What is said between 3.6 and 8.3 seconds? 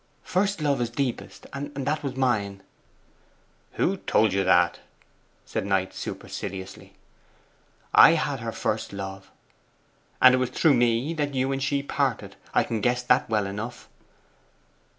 'Who told you that?' said Knight superciliously. 'I